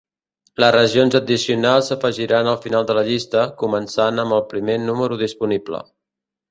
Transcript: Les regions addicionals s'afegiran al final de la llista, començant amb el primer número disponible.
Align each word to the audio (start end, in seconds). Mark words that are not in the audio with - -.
Les 0.61 0.71
regions 0.75 1.17
addicionals 1.19 1.91
s'afegiran 1.91 2.49
al 2.55 2.59
final 2.65 2.89
de 2.91 2.97
la 3.01 3.05
llista, 3.11 3.47
començant 3.63 4.25
amb 4.27 4.39
el 4.41 4.47
primer 4.57 4.81
número 4.89 5.25
disponible. 5.27 5.89